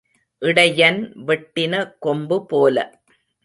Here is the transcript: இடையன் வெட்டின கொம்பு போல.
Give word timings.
இடையன் 0.41 0.99
வெட்டின 1.27 1.73
கொம்பு 1.99 2.39
போல. 2.45 2.77